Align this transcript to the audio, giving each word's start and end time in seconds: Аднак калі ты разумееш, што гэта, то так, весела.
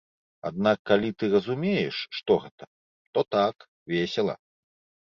Аднак 0.49 0.79
калі 0.91 1.09
ты 1.19 1.29
разумееш, 1.35 1.95
што 2.21 2.41
гэта, 2.47 2.63
то 3.13 3.19
так, 3.39 3.55
весела. 3.97 4.35